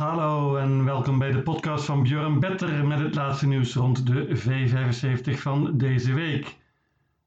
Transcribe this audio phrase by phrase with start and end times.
[0.00, 4.26] Hallo en welkom bij de podcast van Björn Better met het laatste nieuws rond de
[4.36, 6.56] V75 van deze week.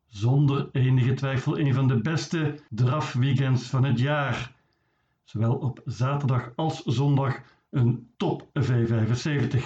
[0.08, 4.56] Zonder enige twijfel een van de beste drafweekends van het jaar.
[5.24, 9.60] Zowel op zaterdag als zondag een top V75.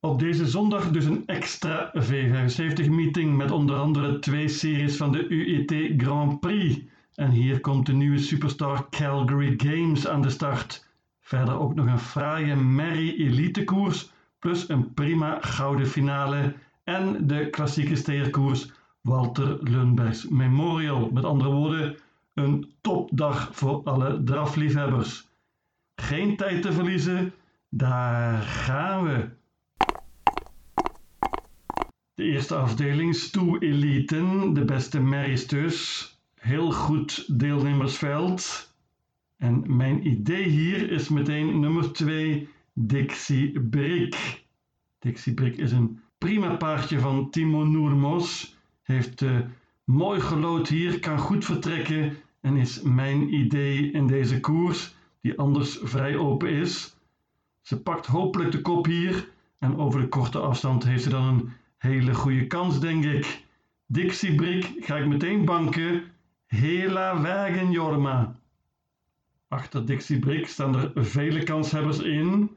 [0.00, 5.26] Op deze zondag dus een extra V75 meeting met onder andere twee series van de
[5.28, 6.80] UET Grand Prix.
[7.14, 10.88] En hier komt de nieuwe superstar Calgary Games aan de start.
[11.30, 17.50] Verder ook nog een fraaie Merry Elite koers, plus een prima gouden finale en de
[17.50, 18.70] klassieke steerkoers
[19.00, 21.10] Walter Lundbergs Memorial.
[21.10, 21.96] Met andere woorden,
[22.34, 25.26] een topdag voor alle drafliefhebbers.
[25.94, 27.32] Geen tijd te verliezen,
[27.68, 29.28] daar gaan we.
[32.14, 36.08] De eerste afdeling, Stoe Eliten, de beste merries dus.
[36.34, 38.69] Heel goed deelnemersveld.
[39.40, 44.44] En mijn idee hier is meteen nummer 2, Dixie Brick.
[44.98, 48.56] Dixie Brick is een prima paardje van Timo Noermos.
[48.82, 49.38] Heeft uh,
[49.84, 55.78] mooi gelood hier, kan goed vertrekken en is mijn idee in deze koers, die anders
[55.82, 56.96] vrij open is.
[57.60, 61.52] Ze pakt hopelijk de kop hier en over de korte afstand heeft ze dan een
[61.78, 63.44] hele goede kans, denk ik.
[63.86, 66.02] Dixie Brick ga ik meteen banken.
[66.46, 68.39] Hela Wagen Jorma.
[69.50, 72.50] Achter Dixie Brick staan er vele kanshebbers in.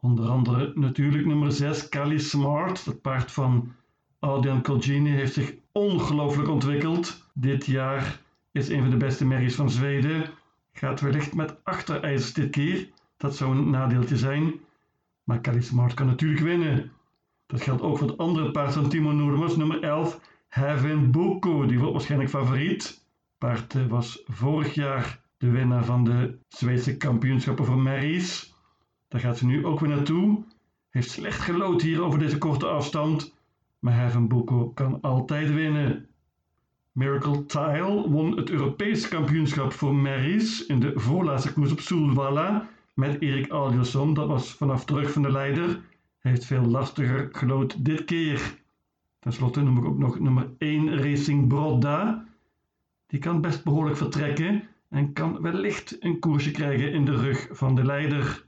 [0.00, 2.84] Onder andere natuurlijk nummer 6, Cali Smart.
[2.84, 3.72] Het paard van
[4.18, 7.30] Adrian Colgini heeft zich ongelooflijk ontwikkeld.
[7.34, 8.20] Dit jaar
[8.52, 10.30] is een van de beste merries van Zweden.
[10.72, 12.88] Gaat wellicht met achterijzers dit keer.
[13.16, 14.52] Dat zou een nadeeltje zijn.
[15.24, 16.92] Maar Cali Smart kan natuurlijk winnen.
[17.46, 21.66] Dat geldt ook voor het andere paard van Timo Noormers, nummer 11, Heaven Boko.
[21.66, 23.04] Die wordt waarschijnlijk favoriet.
[23.38, 28.54] Paard eh, was vorig jaar de winnaar van de Zweedse kampioenschappen voor Merries.
[29.08, 30.44] Daar gaat ze nu ook weer naartoe.
[30.90, 33.34] Heeft slecht gelood hier over deze korte afstand,
[33.78, 36.06] maar Heaven Boko kan altijd winnen.
[36.92, 43.20] Miracle Tile won het Europees kampioenschap voor Merries in de voorlaatste koers op Soelwalla met
[43.20, 44.14] Erik Aldiosson.
[44.14, 45.80] Dat was vanaf terug van de leider.
[46.18, 48.58] Heeft veel lastiger gelood dit keer.
[49.18, 52.24] Ten slotte noem ik ook nog nummer 1 Racing Brodda.
[53.06, 57.74] Die kan best behoorlijk vertrekken en kan wellicht een koersje krijgen in de rug van
[57.74, 58.46] de leider.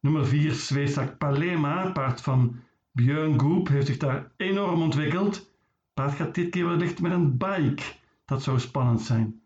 [0.00, 2.60] Nummer 4, Svesak Palema, paard van
[2.92, 5.50] Björn heeft zich daar enorm ontwikkeld.
[5.94, 7.82] Paard gaat dit keer wellicht met een bike.
[8.24, 9.40] Dat zou spannend zijn.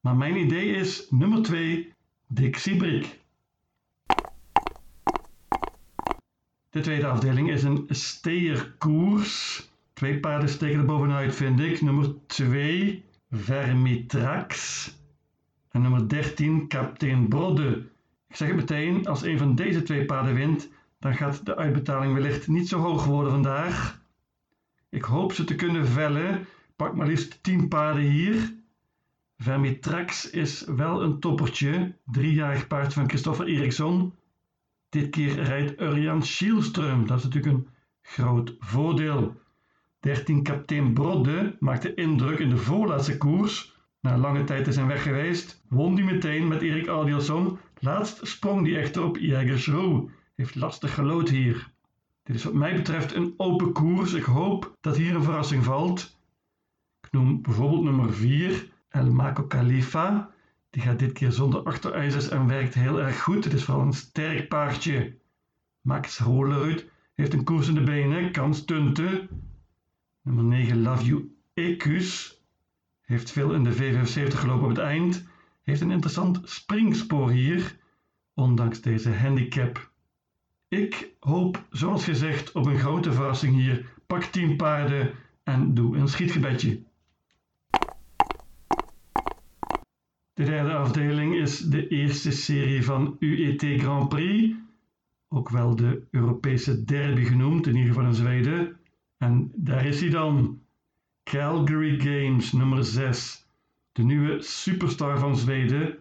[0.00, 1.92] Maar mijn idee is nummer 2,
[2.26, 3.20] Dixie Brick.
[6.70, 9.68] De tweede afdeling is een steerkoers.
[9.92, 11.80] Twee paarden steken er bovenuit, vind ik.
[11.80, 14.88] Nummer 2, Vermitrax.
[15.74, 17.86] En nummer 13, Kaptein Brodde.
[18.28, 22.14] Ik zeg het meteen, als een van deze twee paarden wint, dan gaat de uitbetaling
[22.14, 24.00] wellicht niet zo hoog worden vandaag.
[24.88, 26.46] Ik hoop ze te kunnen vellen.
[26.76, 28.54] Pak maar liefst 10 paarden hier.
[29.36, 31.96] Vermitrax is wel een toppertje.
[32.04, 34.14] Driejarig paard van Christopher Eriksson.
[34.88, 37.06] Dit keer rijdt Urjan Schielström.
[37.06, 37.68] Dat is natuurlijk een
[38.02, 39.40] groot voordeel.
[40.00, 43.73] 13 kaptein Brodde maakte indruk in de voorlaatste koers
[44.04, 47.58] na lange tijd te zijn weg geweest, won hij meteen met Erik Adielson.
[47.78, 50.10] Laatst sprong hij echter op Jägersro.
[50.34, 51.70] Heeft lastig gelood hier.
[52.22, 54.12] Dit is wat mij betreft een open koers.
[54.12, 56.18] Ik hoop dat hier een verrassing valt.
[57.00, 60.30] Ik noem bijvoorbeeld nummer 4, El Mako Khalifa.
[60.70, 63.44] Die gaat dit keer zonder achterijzers en werkt heel erg goed.
[63.44, 65.16] Het is vooral een sterk paardje.
[65.80, 69.28] Max Holerud heeft een koers in de benen, kan stunten.
[70.22, 72.42] Nummer 9, Love You Ecus
[73.04, 75.26] heeft veel in de V75 gelopen op het eind.
[75.62, 77.76] Heeft een interessant springspoor hier,
[78.34, 79.90] ondanks deze handicap.
[80.68, 83.92] Ik hoop, zoals gezegd, op een grote verrassing hier.
[84.06, 86.82] Pak 10 paarden en doe een schietgebedje.
[90.32, 94.56] De derde afdeling is de eerste serie van UET Grand Prix,
[95.28, 98.76] ook wel de Europese derby genoemd, in ieder geval in Zweden.
[99.16, 100.63] En daar is hij dan.
[101.24, 103.46] Calgary Games nummer 6.
[103.92, 105.98] De nieuwe superstar van Zweden.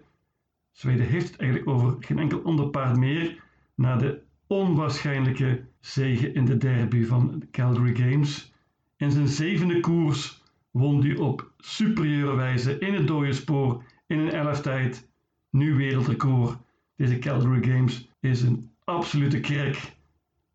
[0.72, 3.44] Zweden heeft het eigenlijk over geen enkel ander paard meer.
[3.76, 8.54] Na de onwaarschijnlijke zege in de derby van de Calgary Games.
[8.98, 10.42] In zijn zevende koers
[10.72, 15.10] won hij op superieure wijze in het dode spoor in een elftijd.
[15.50, 16.58] Nu wereldrecord.
[16.96, 19.94] Deze Calgary Games is een absolute krek.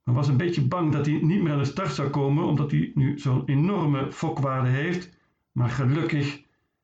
[0.08, 2.70] Men was een beetje bang dat hij niet meer aan de start zou komen, omdat
[2.70, 5.16] hij nu zo'n enorme fokwaarde heeft.
[5.52, 6.42] Maar gelukkig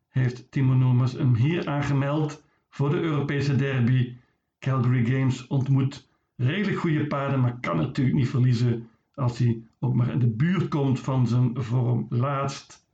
[0.09, 4.17] heeft Timo Noemers hem hier aangemeld voor de Europese derby.
[4.59, 10.11] Calgary Games ontmoet redelijk goede paarden, maar kan natuurlijk niet verliezen als hij ook maar
[10.11, 12.87] in de buurt komt van zijn vorm laatst.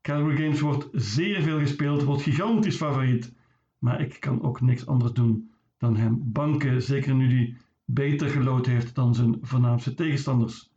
[0.00, 3.34] Calgary Games wordt zeer veel gespeeld, wordt gigantisch favoriet,
[3.78, 7.56] maar ik kan ook niks anders doen dan hem banken, zeker nu hij
[7.86, 10.70] beter gelood heeft dan zijn voornaamste tegenstanders.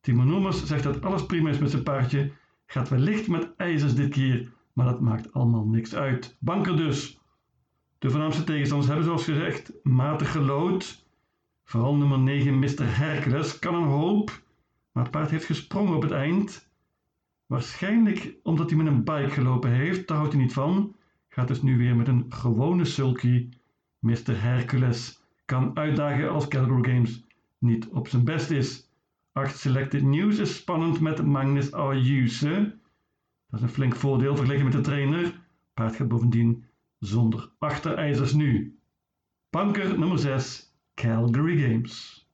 [0.00, 2.32] Timo Noemers zegt dat alles prima is met zijn paardje,
[2.66, 6.36] gaat wellicht met ijzers dit keer, maar dat maakt allemaal niks uit.
[6.38, 7.20] Banker dus.
[7.98, 11.06] De voornaamste tegenstanders hebben zoals gezegd matig gelood.
[11.64, 12.96] Vooral nummer 9 Mr.
[12.96, 14.42] Hercules kan een hoop,
[14.92, 16.70] maar het paard heeft gesprongen op het eind.
[17.46, 20.96] Waarschijnlijk omdat hij met een bike gelopen heeft, daar houdt hij niet van.
[21.28, 23.48] Gaat dus nu weer met een gewone sulky.
[23.98, 24.42] Mr.
[24.42, 27.24] Hercules kan uitdagen als Calgary Games
[27.58, 28.90] niet op zijn best is.
[29.32, 32.78] 8 Selected News is spannend met Magnus Ayuse.
[33.48, 35.40] Dat is een flink voordeel vergeleken met de trainer.
[35.74, 36.64] Paard gaat bovendien
[36.98, 38.78] zonder achterijzers nu.
[39.50, 42.26] Banker nummer 6, Calgary Games.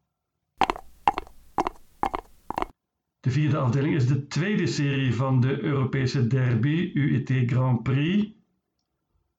[3.20, 8.32] De vierde afdeling is de tweede serie van de Europese derby UET Grand Prix.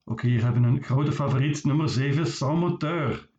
[0.04, 3.29] Ook hier hebben we een grote favoriet, nummer 7, Sans Moteur.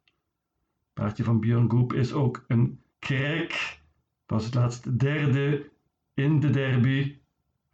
[0.94, 3.80] Paardje van Björn Goep is ook een krek.
[4.26, 5.70] Was het laatste derde
[6.14, 7.16] in de derby.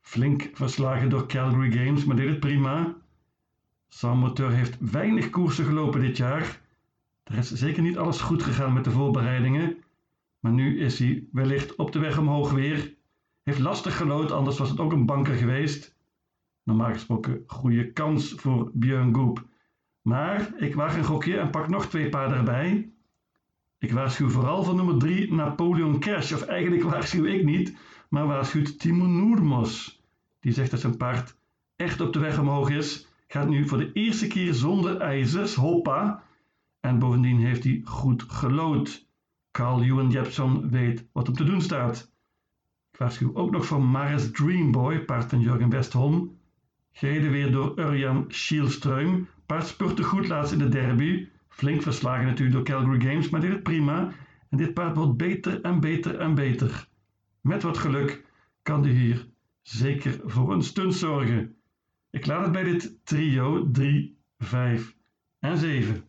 [0.01, 2.95] Flink verslagen door Calgary Games, maar deed het prima.
[3.87, 6.61] Sans Moteur heeft weinig koersen gelopen dit jaar.
[7.23, 9.77] Er is zeker niet alles goed gegaan met de voorbereidingen.
[10.39, 12.95] Maar nu is hij wellicht op de weg omhoog weer.
[13.43, 15.95] Heeft lastig gelood, anders was het ook een banker geweest.
[16.63, 19.45] Normaal gesproken goede kans voor Björn Goop.
[20.01, 22.91] Maar ik waag een gokje en pak nog twee paarden erbij.
[23.79, 26.31] Ik waarschuw vooral voor nummer 3 Napoleon Cash.
[26.33, 27.77] Of eigenlijk waarschuw ik niet,
[28.09, 30.01] maar waarschuwt Timo Noermos.
[30.39, 31.37] Die zegt dat zijn paard
[31.75, 33.07] echt op de weg omhoog is.
[33.27, 36.23] Gaat nu voor de eerste keer zonder ijzers, hoppa.
[36.79, 39.07] En bovendien heeft hij goed gelood.
[39.51, 42.11] Carl Ewan Jepson weet wat hem te doen staat.
[42.91, 46.37] Ik waarschuw ook nog voor Maris Dreamboy, paard van Jurgen Westholm.
[46.91, 49.27] Gereden weer door Urjan Schielström.
[49.45, 51.27] Paard spurte goed laatst in de derby.
[51.57, 54.11] Flink verslagen natuurlijk door Calgary Games, maar deed het prima.
[54.49, 56.87] En dit paard wordt beter en beter en beter.
[57.41, 58.25] Met wat geluk
[58.61, 59.27] kan hij hier
[59.61, 61.55] zeker voor een stunt zorgen.
[62.09, 64.95] Ik laat het bij dit trio 3, 5
[65.39, 66.03] en 7.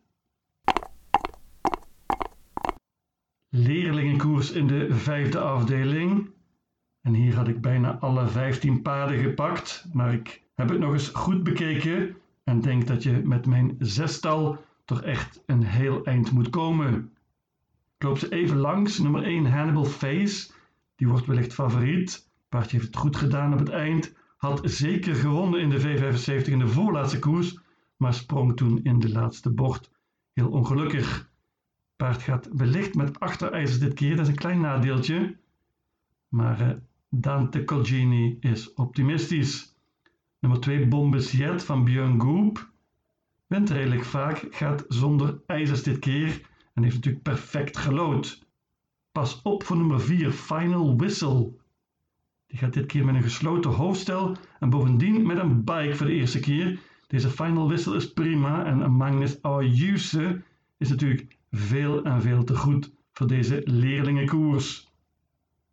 [3.49, 6.31] Leerlingenkoers in de vijfde afdeling.
[7.00, 11.09] En hier had ik bijna alle 15 paarden gepakt, maar ik heb het nog eens
[11.09, 16.50] goed bekeken en denk dat je met mijn zestal toch echt een heel eind moet
[16.50, 17.12] komen.
[17.96, 18.99] Ik loop ze even langs.
[18.99, 20.50] Nummer 1 Hannibal Face.
[20.96, 22.31] Die wordt wellicht favoriet.
[22.49, 24.14] Paardje heeft het goed gedaan op het eind.
[24.37, 27.58] Had zeker gewonnen in de V75 in de voorlaatste koers.
[27.96, 29.90] Maar sprong toen in de laatste bocht.
[30.32, 31.31] Heel ongelukkig.
[31.96, 34.17] Paard gaat wellicht met achterijzers dit keer.
[34.17, 35.37] Dat is een klein nadeeltje.
[36.29, 36.70] Maar uh,
[37.08, 39.76] Dante Colgini is optimistisch.
[40.38, 42.70] Nummer 2 Bombesiet van Björn Goop.
[43.49, 46.41] Wint redelijk vaak, gaat zonder ijzers dit keer
[46.75, 48.47] en heeft natuurlijk perfect gelood.
[49.12, 51.53] Pas op voor nummer 4 Final Whistle.
[52.47, 56.12] Die gaat dit keer met een gesloten hoofdstel en bovendien met een bike voor de
[56.12, 56.79] eerste keer.
[57.06, 60.43] Deze Final Whistle is prima en Magnus Ayuse
[60.77, 64.88] is natuurlijk veel en veel te goed voor deze leerlingenkoers.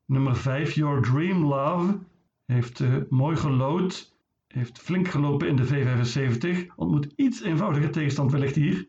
[0.05, 1.99] Nummer 5 Your Dream Love
[2.45, 4.14] heeft uh, mooi gelood
[4.55, 8.87] heeft flink gelopen in de V75, ontmoet iets eenvoudiger tegenstand wellicht hier.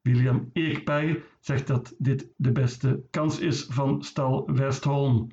[0.00, 5.28] William Eekpij zegt dat dit de beste kans is van stal Westholm.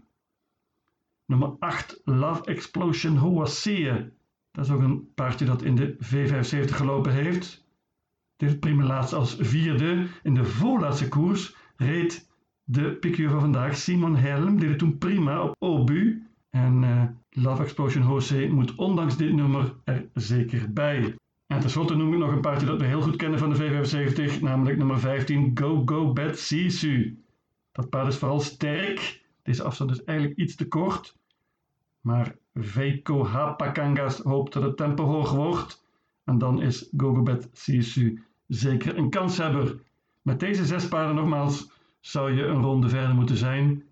[1.26, 4.12] Nummer 8, Love Explosion Hoasee.
[4.52, 7.66] Dat is ook een paardje dat in de V75 gelopen heeft.
[8.36, 10.08] Dit prima laatst als vierde.
[10.24, 12.30] In de voorlaatste koers reed
[12.64, 16.27] de piqueur van vandaag, Simon Helm, deed het toen prima op Obu.
[16.50, 21.16] En uh, Love Explosion Jose moet ondanks dit nummer er zeker bij.
[21.48, 24.42] En tenslotte noem ik nog een paardje dat we heel goed kennen van de V75,
[24.42, 27.24] namelijk nummer 15 Go Go Bad Sisu.
[27.72, 29.26] Dat paard is vooral sterk.
[29.44, 31.18] Deze afstand is eigenlijk iets te kort.
[32.02, 35.86] Maar Veiko Hapakangas hoopt dat het tempo hoog wordt.
[36.24, 39.80] En dan is Go Go Bad Sisu zeker een kanshebber.
[40.22, 43.84] Met deze zes paarden nogmaals zou je een ronde verder moeten zijn.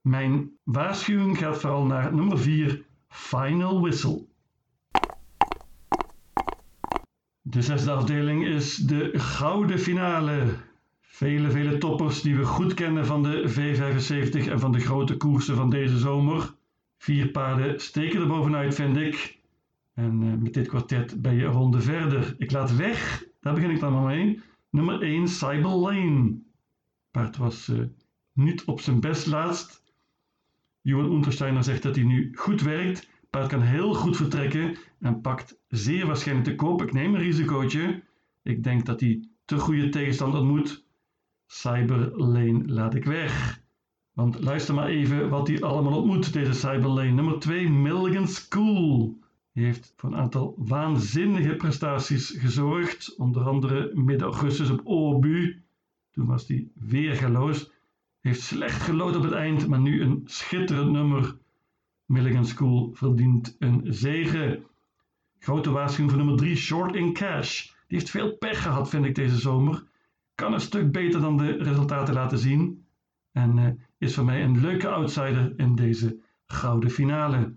[0.00, 4.26] Mijn waarschuwing gaat vooral naar nummer 4, Final Whistle.
[7.40, 10.46] De zesde afdeling is de gouden finale.
[11.00, 15.56] Vele, vele toppers die we goed kennen van de V75 en van de grote koersen
[15.56, 16.54] van deze zomer.
[16.98, 19.38] Vier paarden steken er bovenuit, vind ik.
[19.94, 22.34] En uh, met dit kwartet ben je een ronde verder.
[22.38, 24.40] Ik laat weg, daar begin ik dan maar mee.
[24.70, 26.38] Nummer 1 Cyber Lane.
[27.10, 27.84] Paard was uh,
[28.32, 29.82] niet op zijn best laatst.
[30.88, 33.08] Johan Untersteiner zegt dat hij nu goed werkt.
[33.30, 36.82] Paard kan heel goed vertrekken en pakt zeer waarschijnlijk de koop.
[36.82, 38.02] Ik neem een risicootje.
[38.42, 40.84] Ik denk dat hij te goede tegenstand ontmoet.
[41.46, 43.62] Cyber Lane laat ik weg.
[44.12, 47.10] Want luister maar even wat hij allemaal ontmoet, deze Cyber Lane.
[47.10, 49.18] Nummer 2, Milligan School.
[49.52, 53.14] Die heeft voor een aantal waanzinnige prestaties gezorgd.
[53.16, 55.62] Onder andere midden augustus op Obu.
[56.10, 57.70] Toen was hij weer geloos.
[58.28, 61.36] Heeft slecht gelood op het eind, maar nu een schitterend nummer.
[62.04, 64.64] Milligan School verdient een zegen.
[65.38, 67.62] Grote waarschuwing voor nummer 3, Short in Cash.
[67.62, 69.84] Die heeft veel pech gehad, vind ik, deze zomer.
[70.34, 72.84] Kan een stuk beter dan de resultaten laten zien.
[73.32, 73.68] En uh,
[73.98, 77.54] is voor mij een leuke outsider in deze gouden finale.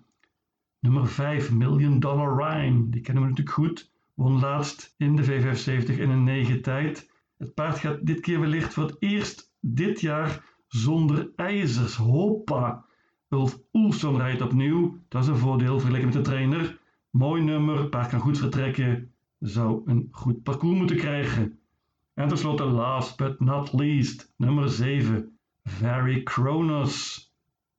[0.80, 2.90] Nummer 5, Million Dollar Rhyme.
[2.90, 3.92] Die kennen we natuurlijk goed.
[4.14, 7.10] Won laatst in de V75 in een 9 tijd.
[7.38, 11.96] Het paard gaat dit keer wellicht voor het eerst dit jaar zonder ijzers.
[11.96, 12.86] Hoppa!
[13.30, 14.98] Ulf Oelson rijdt opnieuw.
[15.08, 16.80] Dat is een voordeel vergeleken met de trainer.
[17.10, 19.12] Mooi nummer, paard kan goed vertrekken.
[19.40, 21.60] Zou een goed parcours moeten krijgen.
[22.14, 27.30] En tenslotte last but not least, nummer 7, Very Kronos.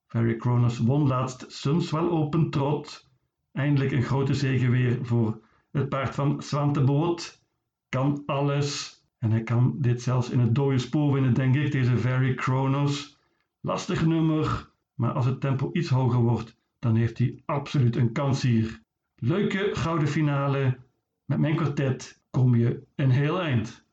[0.06, 3.08] Very Kronos won laatst Sunswell Open Trot.
[3.52, 7.42] Eindelijk een grote zege weer voor het paard van Swanteboot.
[7.88, 9.01] Kan alles.
[9.22, 13.18] En hij kan dit zelfs in het dode spoor winnen, denk ik, deze Very Kronos.
[13.60, 18.42] Lastig nummer, maar als het tempo iets hoger wordt, dan heeft hij absoluut een kans
[18.42, 18.80] hier.
[19.14, 20.78] Leuke gouden finale.
[21.24, 23.84] Met mijn kwartet kom je een heel eind.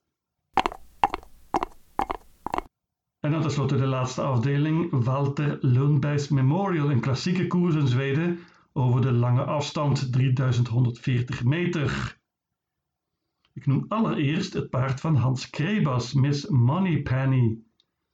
[3.20, 8.40] En dan tenslotte de laatste afdeling, Walter Lundbergs Memorial, een klassieke koers in Zweden
[8.74, 12.19] over de lange afstand, 3140 meter.
[13.60, 17.58] Ik noem allereerst het paard van Hans Krebas, Miss Moneypenny.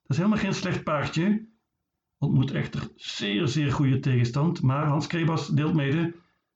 [0.02, 1.46] Dat is helemaal geen slecht paardje,
[2.18, 6.16] ontmoet echter zeer zeer goede tegenstand, maar Hans Krebas deelt mede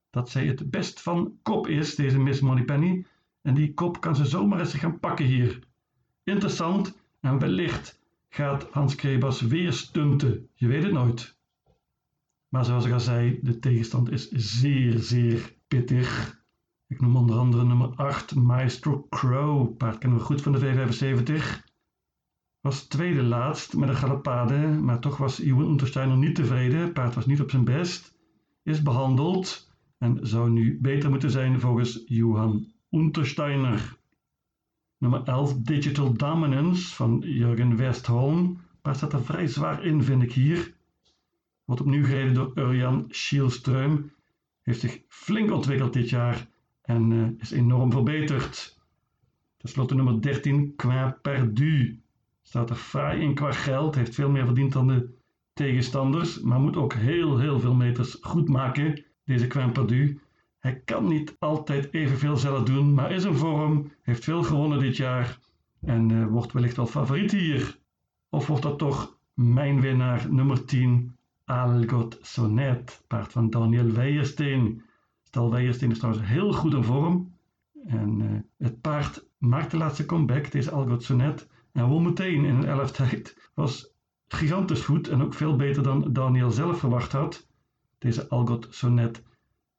[0.09, 3.05] dat zij het best van kop is, deze Miss Moneypenny,
[3.41, 5.59] en die kop kan ze zomaar eens gaan pakken hier.
[6.23, 10.49] Interessant en wellicht gaat Hans Krebas weer stunten.
[10.53, 11.37] Je weet het nooit.
[12.47, 16.38] Maar zoals ik al zei, de tegenstand is zeer, zeer pittig.
[16.89, 19.77] Ik noem onder andere nummer 8, Maestro Crow.
[19.77, 21.67] Paard kennen we goed van de V75.
[22.61, 26.93] Was tweede laatst met een galopade, maar toch was Iwan Untersteiner niet tevreden.
[26.93, 28.15] Paard was niet op zijn best.
[28.63, 33.97] Is behandeld en zou nu beter moeten zijn volgens Johan Untersteiner.
[34.97, 38.61] Nummer 11 Digital Dominance van Jurgen Westholm.
[38.81, 40.73] Maar staat er vrij zwaar in, vind ik hier.
[41.65, 44.11] Wordt opnieuw gereden door Urjan Schielström.
[44.61, 46.47] Heeft zich flink ontwikkeld dit jaar
[46.89, 48.77] en uh, is enorm verbeterd.
[49.57, 52.01] Ten slotte nummer 13 Qua Perdu.
[52.41, 53.95] Staat er fraai in qua geld.
[53.95, 55.09] Heeft veel meer verdiend dan de
[55.53, 56.39] tegenstanders.
[56.41, 59.03] Maar moet ook heel, heel veel meters goed maken.
[59.25, 60.19] Deze Qua Perdu.
[60.59, 64.97] Hij kan niet altijd evenveel zelf doen, maar is in vorm, heeft veel gewonnen dit
[64.97, 65.39] jaar
[65.81, 67.77] en uh, wordt wellicht wel favoriet hier.
[68.29, 71.15] Of wordt dat toch mijn winnaar nummer 10,
[71.45, 74.83] Algot Sonnet, paard van Daniel Weijersteen.
[75.29, 77.33] Stel Weijersteen is trouwens heel goed in vorm.
[77.85, 82.55] En uh, het paard maakt de laatste comeback, deze Algot Sonnet, en won meteen in
[82.55, 83.51] een elftijd.
[83.53, 83.93] Was
[84.27, 87.47] gigantisch goed en ook veel beter dan Daniel zelf verwacht had.
[87.97, 89.23] Deze Algot Sonnet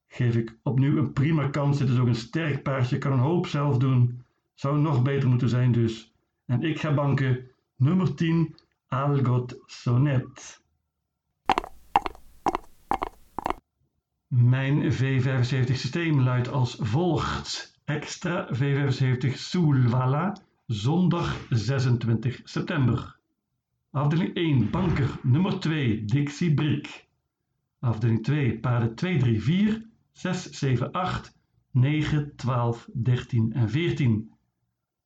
[0.09, 1.79] geef ik opnieuw een prima kans.
[1.79, 4.25] Dit is ook een sterk paardje, kan een hoop zelf doen.
[4.55, 6.15] Zou nog beter moeten zijn dus.
[6.47, 8.57] En ik ga banken nummer 10,
[8.89, 10.60] Algot Sonnet.
[14.31, 17.81] Mijn V75 systeem luidt als volgt.
[17.85, 23.17] Extra V75 Soulwala, zondag 26 september.
[23.91, 27.09] Afdeling 1, banker nummer 2, Dixie Brick.
[27.79, 31.37] Afdeling 2, paarden 2, 3, 4, 6, 7, 8,
[31.71, 34.31] 9, 12, 13 en 14.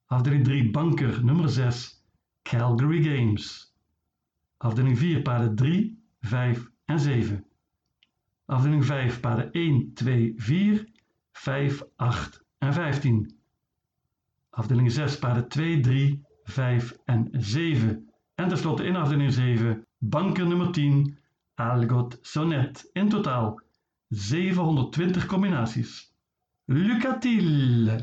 [0.07, 2.05] Afdeling 3 banker nummer 6
[2.43, 3.75] Calgary Games.
[4.57, 7.45] Afdeling 4 paarden 3, 5 en 7.
[8.47, 10.87] Afdeling 5 paarden 1, 2, 4,
[11.33, 13.37] 5, 8 en 15.
[14.51, 18.05] Afdeling 6 paarden 2, 3, 5 en 7.
[18.35, 21.19] En tenslotte in afdeling 7 banker nummer 10
[21.55, 22.91] Algot Sonnet.
[22.93, 23.63] In totaal
[24.09, 26.13] 720 combinaties.
[26.65, 28.03] Lucatil